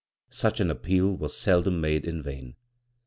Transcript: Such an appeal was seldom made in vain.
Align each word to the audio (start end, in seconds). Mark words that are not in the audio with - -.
Such 0.31 0.59
an 0.59 0.71
appeal 0.71 1.15
was 1.15 1.37
seldom 1.37 1.79
made 1.79 2.07
in 2.07 2.23
vain. 2.23 2.55